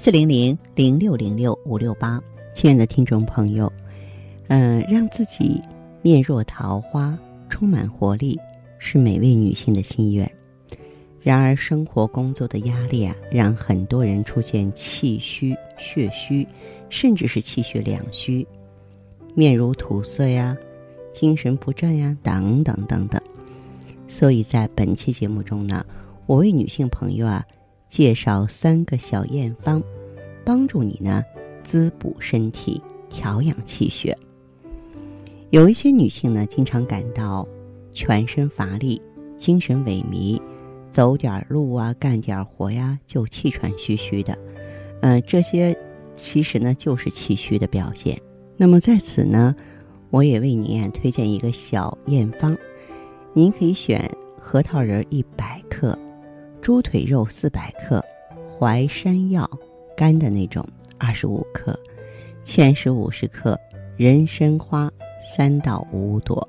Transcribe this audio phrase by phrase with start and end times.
[0.00, 2.22] 四零零零六零六五六八，
[2.54, 3.70] 亲爱的听众朋友，
[4.46, 5.60] 嗯，让自己
[6.02, 7.18] 面若桃花，
[7.50, 8.38] 充满活力，
[8.78, 10.30] 是每位女性的心愿。
[11.20, 16.46] 然而，生活工作的压力啊，让很多人出现气虚、血虚，
[16.88, 18.46] 甚至是气血两虚，
[19.34, 20.56] 面如土色呀，
[21.12, 23.20] 精神不振呀，等等等等。
[24.06, 25.84] 所以在本期节目中呢，
[26.26, 27.44] 我为女性朋友啊。
[27.88, 29.82] 介绍三个小验方，
[30.48, 31.22] 帮助你呢
[31.62, 34.16] 滋补身体、调养气血。
[35.50, 37.46] 有一些女性呢，经常感到
[37.92, 38.98] 全身乏力、
[39.36, 40.40] 精神萎靡，
[40.90, 44.38] 走点路啊、干点活呀就气喘吁吁的。
[45.02, 45.76] 呃，这些
[46.16, 48.18] 其实呢就是气虚的表现。
[48.56, 49.54] 那么在此呢，
[50.08, 52.56] 我也为您推荐一个小验方，
[53.34, 55.98] 您可以选核桃仁一百克。
[56.62, 58.02] 猪腿肉四百克，
[58.58, 59.46] 淮山药
[59.98, 60.64] 干的那种
[60.96, 61.76] 二十五克，
[62.44, 63.58] 芡实五十克，
[63.96, 64.88] 人参花
[65.20, 66.48] 三到五朵。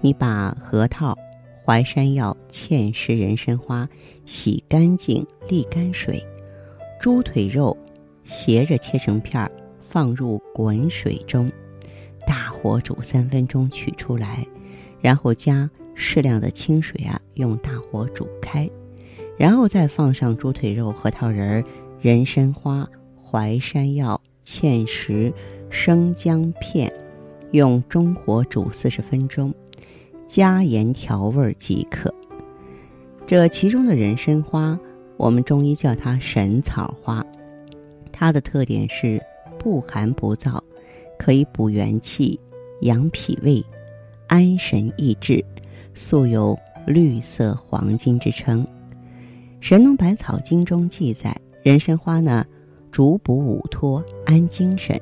[0.00, 1.16] 你把核桃、
[1.64, 3.88] 淮山药、芡实、人参花
[4.26, 6.20] 洗干净沥干水，
[7.00, 7.76] 猪腿肉
[8.24, 9.48] 斜着切成片儿，
[9.88, 11.48] 放入滚水中，
[12.26, 14.44] 大火煮三分钟，取出来，
[15.00, 18.68] 然后加适量的清水啊，用大火煮开。
[19.36, 21.64] 然后再放上猪腿肉、核桃仁儿、
[22.00, 22.88] 人参花、
[23.20, 25.32] 淮山药、芡实、
[25.68, 26.92] 生姜片，
[27.50, 29.52] 用中火煮四十分钟，
[30.28, 32.14] 加盐调味即可。
[33.26, 34.78] 这其中的人参花，
[35.16, 37.26] 我们中医叫它神草花，
[38.12, 39.20] 它的特点是
[39.58, 40.60] 不寒不燥，
[41.18, 42.38] 可以补元气、
[42.82, 43.60] 养脾胃、
[44.28, 45.44] 安神益智，
[45.94, 46.56] 素有
[46.86, 48.64] “绿色黄金”之称。
[49.60, 52.46] 《神农百草经》中记载，人参花呢，
[52.92, 54.98] 主补五脱，安精神，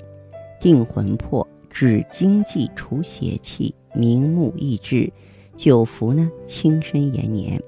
[0.59, 5.13] 定魂魄，止惊悸，除邪气，明目益智，
[5.55, 7.61] 久服呢，轻身延年。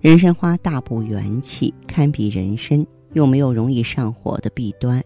[0.00, 5.02] 人参花大补元气，堪比人参，又没有容易上火的弊端。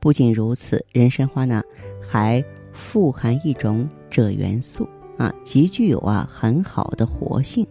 [0.00, 1.62] 不仅如此，人参花呢，
[2.00, 7.64] 还富含一种锗元素啊，极具有啊很好的活性，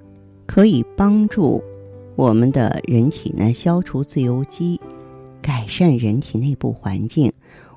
[0.46, 1.62] 可以帮助。
[2.16, 4.80] 我们的人体呢，消除自由基，
[5.42, 7.32] 改善人体内部环境，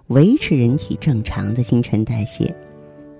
[0.08, 2.54] 维持人体正常的新陈代谢，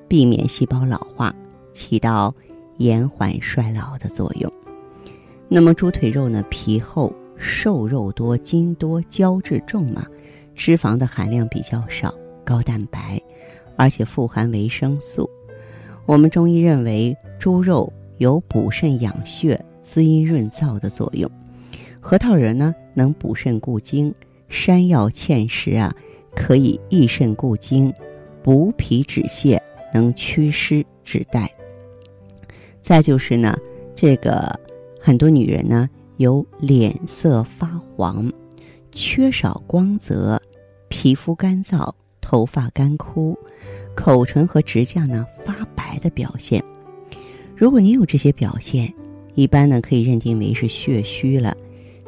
[0.09, 1.35] 避免细胞老化，
[1.73, 2.35] 起到
[2.79, 4.53] 延缓衰老的作用。
[5.49, 10.05] 那么猪腿肉呢，皮厚、瘦肉多、筋多、胶质重嘛，
[10.55, 12.13] 脂肪的含量比较少，
[12.45, 13.23] 高蛋白，
[13.77, 15.31] 而且富含维生素。
[16.07, 19.59] 我们中医认为，猪肉有补肾养血。
[19.85, 21.31] 滋阴润燥的作用，
[22.01, 24.13] 核桃仁呢能补肾固精，
[24.49, 25.95] 山药、芡实啊
[26.35, 27.93] 可以益肾固精，
[28.43, 29.61] 补脾止泻，
[29.93, 31.49] 能祛湿止带。
[32.81, 33.57] 再就是呢，
[33.95, 34.59] 这个
[34.99, 38.33] 很多女人呢有脸色发黄、
[38.91, 40.41] 缺少光泽、
[40.89, 43.39] 皮肤干燥、头发干枯、
[43.95, 46.63] 口唇和指甲呢发白的表现。
[47.57, 48.93] 如果您有这些表现，
[49.35, 51.57] 一般呢，可以认定为是血虚了，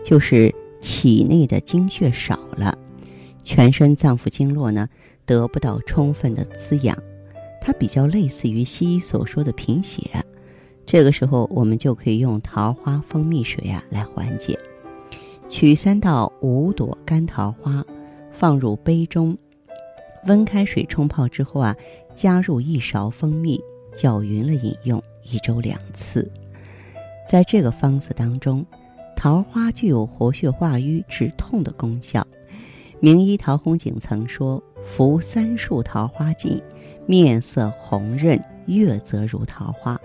[0.05, 2.77] 就是体内的精血少了，
[3.43, 4.89] 全身脏腑经络呢
[5.25, 6.97] 得不到充分的滋养，
[7.61, 10.03] 它比较类似于西医所说的贫血。
[10.85, 14.57] 这个时候，我们就可以用桃花蜂蜜水啊来缓解。
[15.49, 17.85] 取三到五朵干桃花，
[18.33, 19.37] 放入杯中，
[20.27, 21.77] 温开水冲泡之后啊，
[22.15, 23.61] 加入一勺蜂蜜，
[23.93, 26.31] 搅匀了饮用，一周两次。
[27.27, 28.65] 在这个方子当中，
[29.17, 32.25] 桃花具有活血化瘀、止痛的功效。
[33.01, 36.63] 名医陶弘景曾说：“服三束桃花剂，
[37.05, 40.01] 面色红润，月则如桃花。”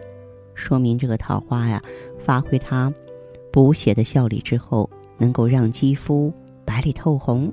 [0.56, 1.82] 说明这个桃花呀，
[2.20, 2.94] 发挥它
[3.52, 6.34] 补血的效力之后，能够让肌肤
[6.66, 7.52] 白里透红。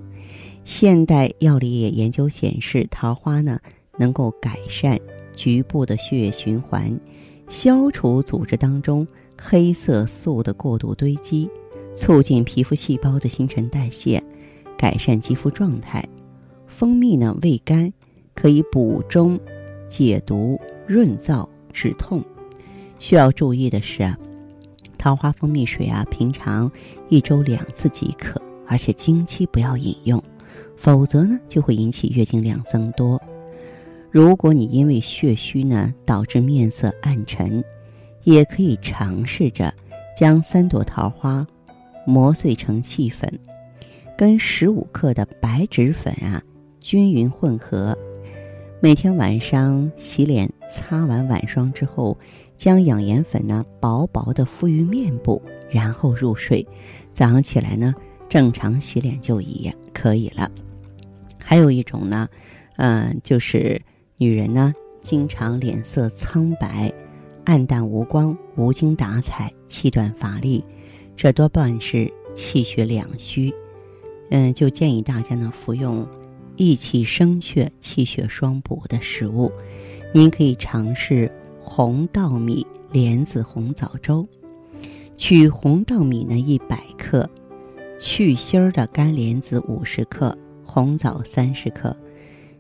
[0.64, 3.60] 现代药理也研究显示，桃花呢
[3.96, 4.98] 能够改善
[5.34, 6.98] 局部的血液循环，
[7.48, 9.06] 消除组织当中。
[9.40, 11.48] 黑色素的过度堆积，
[11.94, 14.22] 促进皮肤细胞的新陈代谢，
[14.76, 16.04] 改善肌肤状态。
[16.66, 17.92] 蜂蜜呢，味甘，
[18.34, 19.38] 可以补中、
[19.88, 22.22] 解毒、润燥、止痛。
[22.98, 24.18] 需要注意的是啊，
[24.98, 26.70] 桃花蜂蜜水啊，平常
[27.08, 30.22] 一周两次即可，而且经期不要饮用，
[30.76, 33.20] 否则呢就会引起月经量增多。
[34.10, 37.62] 如果你因为血虚呢导致面色暗沉，
[38.24, 39.72] 也可以尝试着
[40.16, 41.46] 将三朵桃花
[42.06, 43.32] 磨碎成细粉，
[44.16, 46.42] 跟十五克的白芷粉啊
[46.80, 47.96] 均匀混合。
[48.80, 52.16] 每天晚上洗脸擦完晚霜之后，
[52.56, 56.66] 将养颜粉呢薄薄的敷于面部，然后入睡。
[57.12, 57.92] 早上起来呢
[58.28, 60.48] 正常洗脸就已可以了。
[61.38, 62.28] 还有一种呢，
[62.76, 63.80] 嗯，就是
[64.16, 66.92] 女人呢经常脸色苍白。
[67.48, 70.62] 暗淡无光、无精打采、气短乏力，
[71.16, 73.50] 这多半是气血两虚。
[74.28, 76.06] 嗯，就建议大家呢服用
[76.56, 79.50] 益气生血、气血双补的食物。
[80.12, 84.28] 您可以尝试红稻米莲子红枣粥。
[85.16, 87.26] 取红稻米呢一百克，
[87.98, 90.36] 去芯儿的干莲子五十克，
[90.66, 91.96] 红枣三十克，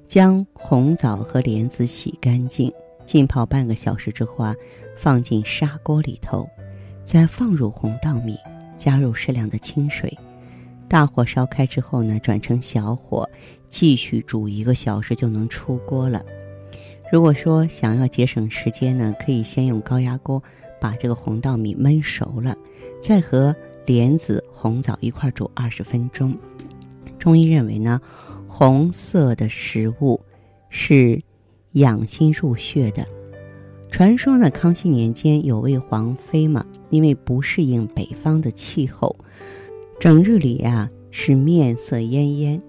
[0.06, 2.72] 将红枣和莲子洗干净。
[3.08, 4.54] 浸泡半个小时之后啊，
[4.98, 6.46] 放进砂锅里头，
[7.02, 8.36] 再放入红稻米，
[8.76, 10.14] 加入适量的清水，
[10.88, 13.26] 大火烧开之后呢，转成小火，
[13.66, 16.22] 继续煮一个小时就能出锅了。
[17.10, 20.42] 如果说想要节省时间呢，可以先用高压锅
[20.78, 22.54] 把这个红稻米焖熟了，
[23.00, 23.56] 再和
[23.86, 26.36] 莲子、红枣一块煮二十分钟。
[27.18, 27.98] 中医认为呢，
[28.46, 30.20] 红色的食物
[30.68, 31.18] 是。
[31.78, 33.06] 养心入血的
[33.90, 34.50] 传说呢？
[34.50, 39.16] 康熙年间有位皇妃嘛，因为不适应北方的气候，
[39.98, 42.60] 整日里啊是面色奄奄。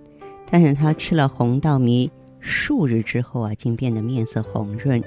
[0.50, 2.10] 但是她吃了红稻米
[2.40, 5.04] 数日之后啊，竟变得面色红润，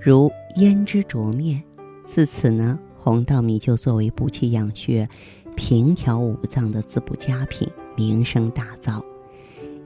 [0.00, 1.62] 如胭脂灼面。
[2.06, 5.06] 自此呢，红稻米就作为补气养血、
[5.54, 9.02] 平调五脏的滋补佳品，名声大噪。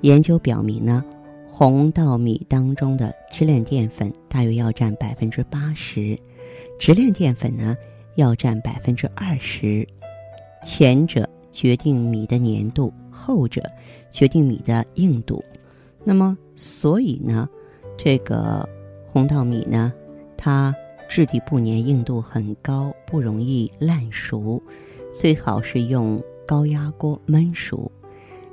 [0.03, 1.05] 研究表明呢。
[1.57, 6.19] 红稻米当中的支链淀粉大约要占百分之八十，
[6.81, 7.77] 直链淀粉呢
[8.17, 9.87] 要占百分之二十，
[10.65, 13.63] 前者决定米的粘度，后者
[14.11, 15.45] 决定米的硬度。
[16.03, 17.49] 那么，所以呢，
[17.97, 18.69] 这个
[19.07, 19.93] 红稻米呢，
[20.37, 20.75] 它
[21.09, 24.61] 质地不粘，硬度很高，不容易烂熟，
[25.13, 27.89] 最好是用高压锅焖熟。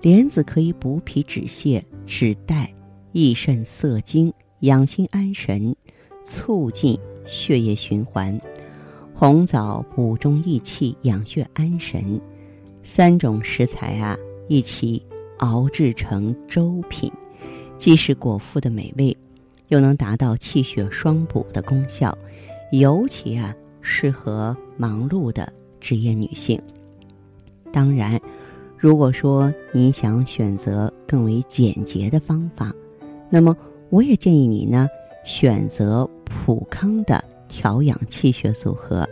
[0.03, 2.71] 莲子可以补脾止泻、止带。
[3.11, 5.75] 益肾涩精，养心安神，
[6.23, 8.39] 促进血液循环；
[9.13, 12.19] 红枣补中益气，养血安神。
[12.83, 14.17] 三种食材啊，
[14.47, 15.01] 一起
[15.37, 17.11] 熬制成粥品，
[17.77, 19.15] 既是果腹的美味，
[19.67, 22.17] 又能达到气血双补的功效，
[22.71, 26.59] 尤其啊适合忙碌的职业女性。
[27.71, 28.19] 当然，
[28.77, 32.73] 如果说您想选择更为简洁的方法，
[33.33, 33.55] 那么，
[33.89, 34.89] 我也建议你呢，
[35.23, 39.07] 选择普康的调养气血组合。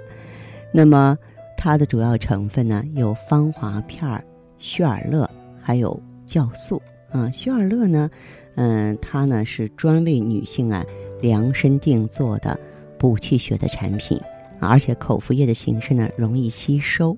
[0.73, 1.17] 那么，
[1.57, 4.21] 它的主要成分呢有芳华片儿、
[4.57, 5.27] 血尔乐，
[5.61, 6.81] 还有酵素。
[7.11, 8.11] 啊，血尔乐呢，
[8.55, 10.85] 嗯，它呢是专为女性啊
[11.21, 12.59] 量身定做的
[12.99, 14.19] 补气血的产品，
[14.59, 17.15] 而且口服液的形式呢容易吸收。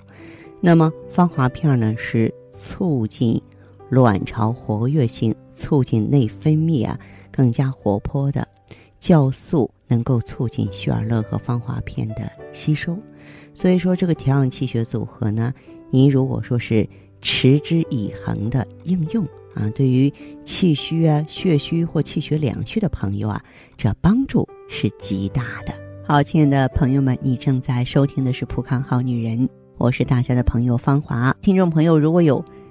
[0.61, 3.41] 那么，芳华片呢是促进
[3.91, 5.35] 卵巢活跃性。
[5.53, 8.47] 促进内分泌啊更加活泼的
[8.99, 12.97] 酵素，能够促进血尔乐和芳华片的吸收。
[13.53, 15.53] 所以说，这个调养气血组合呢，
[15.91, 16.87] 您如果说是
[17.21, 20.11] 持之以恒的应用啊，对于
[20.43, 23.43] 气虚啊、血虚或气血两虚的朋友啊，
[23.77, 25.73] 这帮助是极大的。
[26.03, 31.35] 好，亲爱的朋友们，你正在收听的是《普康好女人》，我是大家的朋友芳华。
[31.39, 32.43] 听众朋友，如果有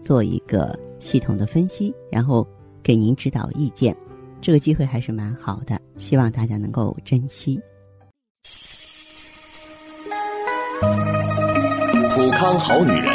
[0.00, 2.46] 做一个系统的分析，然后
[2.82, 3.96] 给您指导意见。
[4.40, 7.60] 这个机会还是蛮好的，希望大家能够珍惜。
[12.14, 13.14] 普康好女人，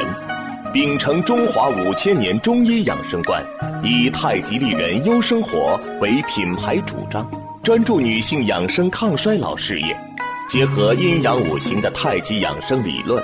[0.72, 3.44] 秉承中华五千年中医养生观，
[3.84, 7.30] 以太极丽人优生活为品牌主张。
[7.64, 9.98] 专注女性养生抗衰老事业，
[10.48, 13.24] 结合阴阳五行的太极养生理论，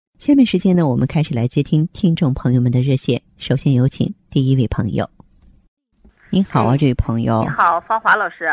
[0.21, 3.19] 下面时间呢，我们开始来接听听众朋友们的热线。
[3.39, 5.09] 首先有请第一位朋友。
[6.29, 7.41] 您好啊，这位朋友。
[7.41, 8.47] 你好，芳华老师。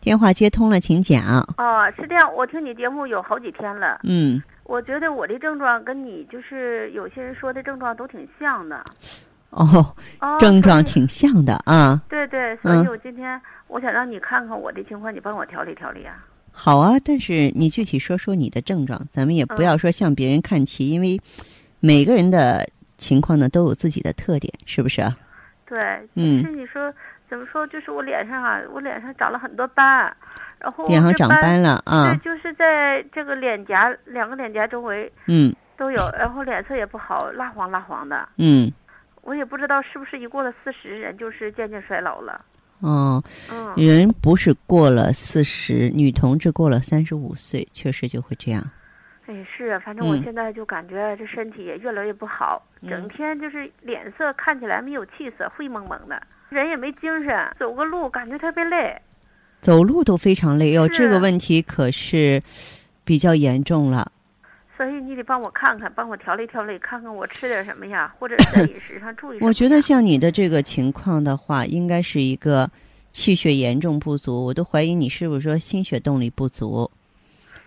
[0.00, 1.22] 电话接通了，请讲。
[1.58, 4.00] 哦，是这样，我听你节目有好几天了。
[4.02, 4.42] 嗯。
[4.64, 8.84] 我觉得我的症状跟你就是有些人说的症状都挺像的。
[9.50, 9.94] 哦。
[10.40, 12.02] 症状挺像的啊。
[12.08, 16.16] 对对，所以我今天我想让你看看我的情况，你帮我调理调理啊。
[16.52, 21.18] 好啊，但是你具体说说你的症状，咱们也不要说向别人看齐，因为
[21.80, 22.68] 每个人的
[22.98, 25.16] 情况呢都有自己的特点，是不是啊？
[25.66, 25.78] 对，
[26.14, 26.92] 嗯，是你说
[27.28, 27.66] 怎么说？
[27.66, 30.14] 就是我脸上啊，我脸上长了很多斑，
[30.60, 38.70] 然后脸上长斑了啊，对，就是在这个脸颊两个脸颊周围，嗯，都有，然后脸色也不好，蜡黄蜡黄的，嗯，
[39.22, 42.44] 我也不知道是不是一过了四十，人就是渐渐衰老了。
[42.82, 43.22] 哦，
[43.76, 48.62] 人不是过了四十，女同志过了三十五岁，确实就会这样。
[49.26, 59.00] 哎，是，反正我现在就感觉这身体也越来越不好，整天就是脸色看起来没有气色，灰蒙蒙的，人也没精神，走个路感觉特别累。
[59.60, 62.42] 走路都非常累，哟，这个问题可是
[63.04, 64.10] 比较严重了。
[64.82, 69.38] 所以你得帮我看看，帮我调理调理，看看我吃点什么呀，或者在饮食上注意。
[69.40, 72.68] 我觉得像你的这个情况的话，应该是一个
[73.12, 76.90] 气血严重不足，我都怀疑你是不是说心血动力不足。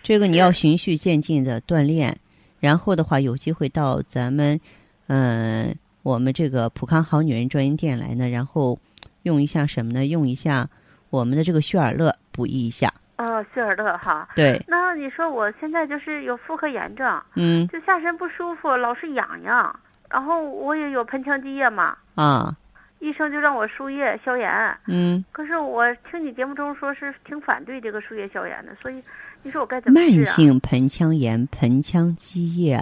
[0.03, 2.17] 这个你要循序渐进的锻炼，
[2.59, 4.59] 然后的话有机会到咱们
[5.07, 8.77] 嗯我们这个普康好女人专营店来呢，然后
[9.23, 10.05] 用一下什么呢？
[10.05, 10.69] 用一下
[11.09, 12.93] 我们的这个血尔乐补益一下。
[13.17, 14.61] 哦，希尔乐哈，对。
[14.67, 19.79] 那你说我现在就是有妇科炎症，嗯，就下身不舒服，老是痒痒，
[20.09, 22.55] 然后我也有盆腔积液嘛，啊，
[22.99, 25.23] 医生就让我输液消炎，嗯。
[25.31, 29.01] 可是我听你节目中说是挺反对这个输液消炎的，所以
[29.43, 30.15] 你说我该怎么治啊？
[30.15, 32.77] 慢性盆腔炎、盆腔积液，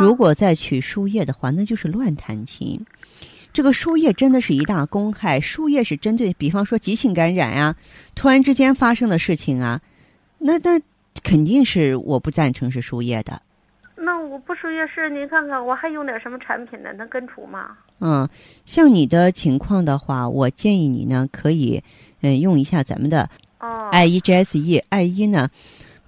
[0.00, 2.80] 如果再取输液的话，那就是乱弹琴。
[3.56, 7.74] 这个输液真的是一大公害，输液是针对，比方说急性感染呀，
[8.14, 9.80] 突然之间发生的事情啊，
[10.36, 10.78] 那那
[11.22, 13.40] 肯定是我不赞成是输液的。
[13.94, 16.92] 那我不输液是您看看我还用点什么产品呢？
[16.98, 17.68] 能根除吗？
[18.00, 18.28] 嗯，
[18.66, 21.82] 像你的情况的话，我建议你呢可以
[22.20, 23.26] 嗯用一下咱们的
[23.58, 25.48] 哦，I E G S E I E 呢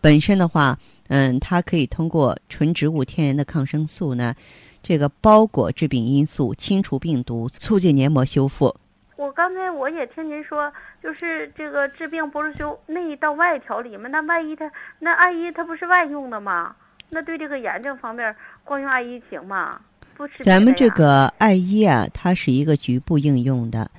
[0.02, 0.78] 本身的话，
[1.08, 4.34] 嗯，它可以通过纯植物天然的抗生素呢。
[4.82, 8.74] 这个包裹致病因素，清除病毒，促进黏膜修复。
[9.16, 14.08] 我刚才我也听您说，就是这个治病不是修内到外调理吗？
[14.08, 14.70] 那万一它
[15.00, 16.74] 那艾依它不是外用的吗？
[17.10, 19.80] 那对这个炎症方面，光用艾依行吗？
[20.16, 20.44] 不吃。
[20.44, 23.90] 咱们这个艾依啊，它是一个局部应用的，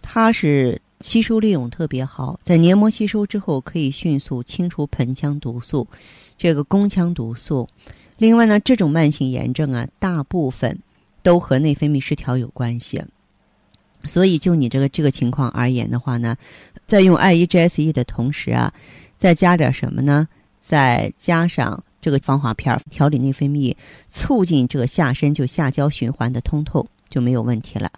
[0.00, 5.88] 它是吸收利用特别好，在黏膜吸收之后，可以迅速清除盆腔毒素，
[6.38, 7.68] 这个宫腔毒素。
[8.20, 10.78] 另外呢，这种慢性炎症啊，大部分
[11.22, 13.02] 都和内分泌失调有关系。
[14.04, 16.36] 所以就你这个这个情况而言的话呢，
[16.86, 18.70] 在用 I E G S E 的同时啊，
[19.16, 20.28] 再加点什么呢？
[20.58, 23.74] 再加上这个防滑片，调理内分泌，
[24.10, 27.90] 促进这个下身就下焦循环的通透，就没有问题了。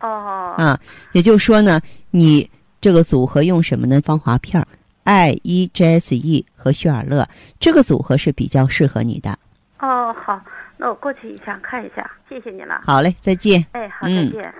[0.00, 0.54] 哦。
[0.58, 0.78] 啊，
[1.12, 2.46] 也就是说呢，你
[2.78, 4.02] 这个组合用什么呢？
[4.02, 4.62] 防滑片。
[5.04, 7.26] 艾依 GSE 和血尔乐
[7.60, 9.38] 这个组合是比较适合你的。
[9.78, 10.40] 哦，好，
[10.76, 12.82] 那我过去一下看一下，谢谢你了。
[12.84, 13.64] 好嘞，再见。
[13.72, 14.54] 哎，好，再见。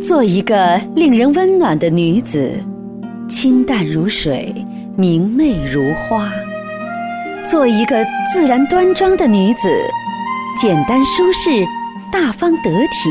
[0.00, 2.62] 做一个令人温暖的女子，
[3.28, 4.54] 清淡如水，
[4.96, 6.30] 明媚如花；
[7.44, 9.68] 做一个自然端庄的女子，
[10.60, 11.50] 简单舒适，
[12.12, 13.10] 大方得体。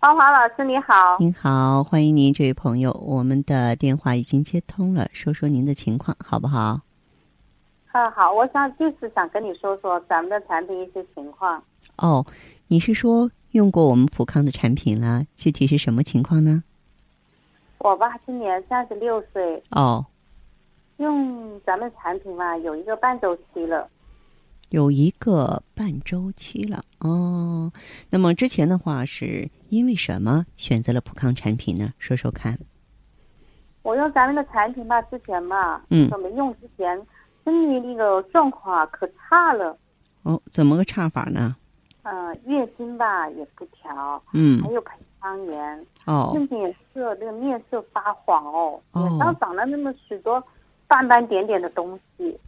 [0.00, 6.80] 芳华老师你好，您好，欢迎您，这位朋友，我们的电话已经接通了，说说您的情况好不好？
[7.92, 11.62] 啊，好，我想就是想跟你说说咱们的产品一些情况。
[11.98, 12.24] 哦，
[12.68, 15.26] 你是说用过我们普康的产品了？
[15.36, 16.64] 具体是什么情况呢？
[17.76, 19.62] 我吧，今年三十六岁。
[19.72, 20.06] 哦。
[20.96, 23.86] 用咱们产品嘛，有一个半周期了。
[24.70, 27.72] 有一个半周期了哦。
[28.08, 31.92] 那么之前的话，是因为什么选择了普康产品呢？
[31.98, 32.58] 说说看。
[33.82, 37.00] 我用咱们的产品吧，之前吧，嗯，没用之前。
[37.44, 39.76] 身体那个状况啊，可差了。
[40.22, 41.56] 哦，怎么个差法呢？
[42.02, 44.22] 嗯，月经吧也不调。
[44.34, 44.62] 嗯。
[44.62, 45.86] 还有盆腔炎。
[46.06, 46.32] 哦。
[46.48, 48.80] 脸色那个面色发黄哦。
[48.92, 50.42] 脸上长了那么许多
[50.86, 52.38] 斑斑点点的东西。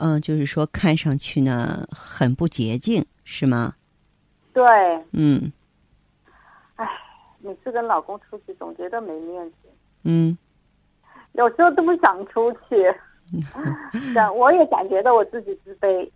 [0.00, 3.74] 嗯，就是说看上去呢很不洁净，是吗？
[4.52, 4.64] 对。
[5.12, 5.52] 嗯。
[6.76, 6.86] 唉，
[7.40, 9.56] 每次跟老公出去总觉得没面子。
[10.04, 10.38] 嗯。
[11.32, 12.76] 有时候都不想出去。
[14.36, 16.08] 我也感觉到我自己自卑。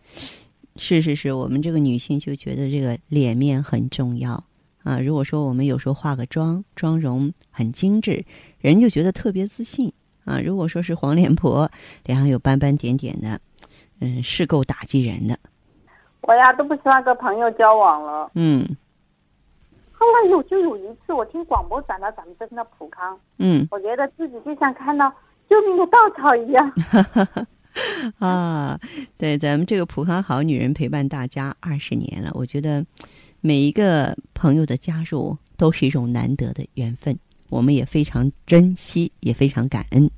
[0.76, 4.42] 是是是，我们这个女性就觉得这个脸面很重要
[4.82, 4.98] 啊。
[4.98, 8.24] 如果说我们有时候化个妆，妆容很精致，
[8.60, 9.92] 人就觉得特别自信
[10.24, 10.40] 啊。
[10.40, 11.70] 如果说是黄脸婆，
[12.04, 13.38] 脸上有斑斑点点的，
[14.02, 15.38] 嗯，是够打击人的。
[16.22, 18.30] 我呀都不希望跟朋友交往了。
[18.34, 18.64] 嗯。
[19.92, 25.12] 后来有就有一次，我听广播转到咱们这边的普康，嗯，我觉得自己就像看到。
[25.50, 26.72] 救命的稻草一样
[28.18, 28.78] 啊！
[29.18, 32.82] 对，咱们这个普康好女人陪伴大家二十年了，我觉得
[33.42, 37.18] 每一个朋友的加入都是一种难得的缘分，
[37.50, 40.10] 我们也非常珍惜，也非常感恩。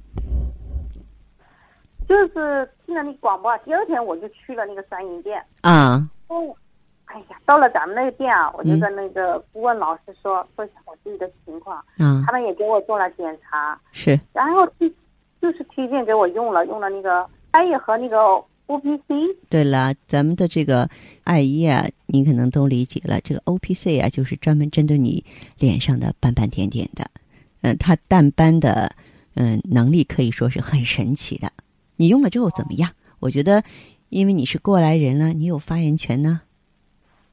[2.08, 6.08] 就是听了那广播，第二天我就去了那个三营店啊。
[6.28, 6.54] 哦，
[7.06, 14.68] 哎呀，到了咱们那个店啊，我就跟那个顾问老师说说一下我自己的情况，嗯，他们也给我做了检查，是，然后。
[15.42, 18.16] 就是推荐给我用了，用了那个艾叶和那个
[18.64, 19.14] O P C。
[19.50, 20.88] 对了，咱们的这个
[21.24, 23.20] 艾叶啊，你可能都理解了。
[23.20, 25.22] 这个 O P C 啊，就是专门针对你
[25.58, 27.04] 脸上的斑斑点点的。
[27.60, 28.90] 嗯，它淡斑的
[29.34, 31.52] 嗯能力可以说是很神奇的。
[31.96, 32.90] 你用了之后怎么样？
[33.20, 33.62] 我觉得，
[34.09, 36.40] 因为你是过来人了，你有发言权呢。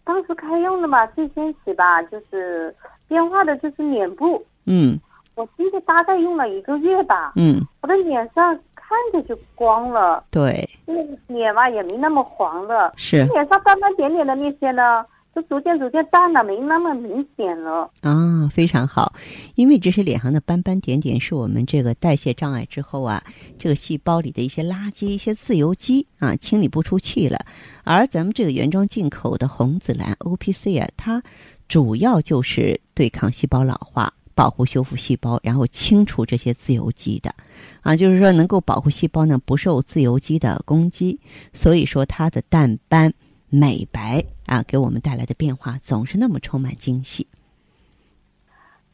[0.03, 2.75] 当时开用的嘛，最先起吧，就是
[3.07, 4.43] 变化的就是脸部。
[4.65, 4.99] 嗯。
[5.33, 17.89] 我记得大概用了一个月吧，嗯，我的脸上看着就光了，对，那个脸嘛也没那么黄了，是脸上斑斑点点的那些呢，就逐渐逐渐淡了，没那么明显了。
[18.01, 19.13] 啊，非常好，
[19.55, 23.23] 因为这些脸上的斑斑点点是我们这个代谢障碍之后啊，
[23.57, 27.39] 这个细胞里的一些垃圾、一些自由基啊清理不出去了，
[27.83, 31.23] 而咱们这个原装进口的红紫蓝 O P C 啊，它
[31.67, 34.13] 主要就是对抗细胞老化。
[34.33, 37.35] 保护修复细胞，然后清除这些自由基的，
[37.81, 41.19] 啊，就是说能够保护细胞呢不受自由基的攻击，
[41.53, 43.13] 所以说它的淡斑
[43.51, 47.27] 美白啊，给我们带来的变化总是那么充满惊喜。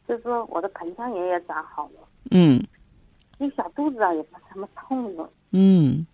[0.07, 2.61] 就是说我的盆腔炎也长好了，嗯，
[3.37, 6.05] 那小肚子啊也不怎么痛了，嗯，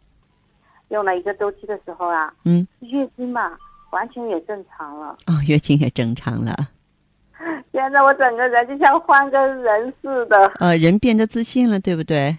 [0.90, 3.58] 用了一个周期的时候啊，嗯，月经嘛
[3.92, 6.56] 完全也正常了，哦，月经也正常了。
[7.72, 10.48] 现在我整个人就像换个人似的。
[10.60, 12.38] 呃，人变得自信了，对不对？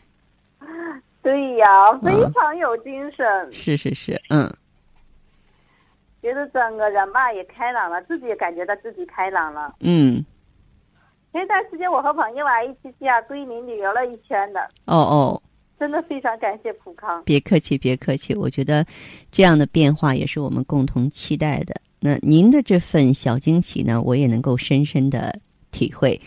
[1.22, 3.24] 对呀，非常有精神。
[3.52, 4.52] 是是是，嗯。
[6.24, 9.74] 觉得整个人吧也开朗了，自己也感觉到自己开朗了。
[9.80, 10.24] 嗯，
[11.30, 15.42] 前段时间我和朋友啊一起去啊桂林旅游了一圈的，哦哦，
[15.78, 17.22] 真的非常感谢普康。
[17.26, 18.34] 别客气，别客气。
[18.34, 18.86] 我觉得
[19.30, 21.74] 这样的变化也是我们共同期待的。
[22.00, 25.38] 那您的这份小惊喜呢，我也能够深深的
[25.72, 26.18] 体会。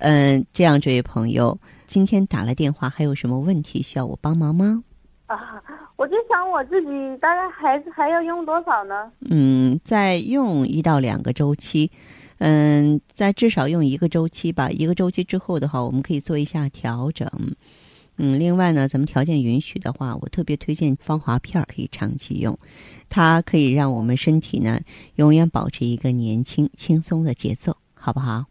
[0.00, 4.82] 嗯，这样，这位朋友今天打了电话，还有什么问题需要我帮忙吗？
[5.26, 5.62] 啊，
[5.96, 9.10] 我就想我自己大概还还要用多少呢？
[9.30, 11.90] 嗯，再用一到两个周期，
[12.38, 14.68] 嗯，在至少用一个周期吧。
[14.70, 17.28] 一个周期之后的话，我们可以做一下调整。
[18.16, 22.56] 嗯，另外呢，咱们条件允许的话，我特别推荐芳华片儿可以长期用，
[23.08, 24.80] 它可以让我们身体呢
[25.16, 28.44] 永远保持一个年轻轻松的节奏，好不好？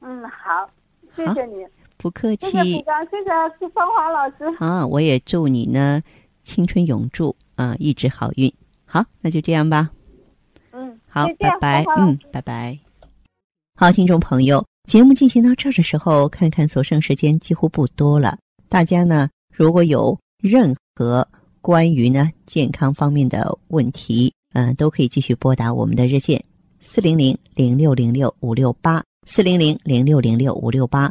[0.00, 0.68] 嗯，好，
[1.16, 1.64] 谢谢你，
[1.96, 2.50] 不客气。
[2.50, 4.44] 谢谢谢谢是芳华老师。
[4.58, 6.02] 啊，我也祝你呢
[6.44, 8.52] 青春永驻啊，一直好运。
[8.84, 9.90] 好，那就这样吧。
[10.70, 11.84] 嗯，好，拜拜。
[11.96, 12.78] 嗯，拜拜。
[13.74, 18.38] 好，听众朋友，节目进行到这儿的时候，看看所剩时间几乎不多了。
[18.68, 21.26] 大家呢，如果有任何
[21.60, 26.44] 关于呢健康方面的问题，嗯、都可以继续拨打我们的热线
[26.80, 31.10] 四零零零六零六五六八四零零零六零六五六八，